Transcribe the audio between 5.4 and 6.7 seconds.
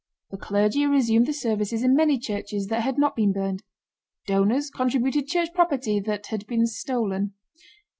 property that had been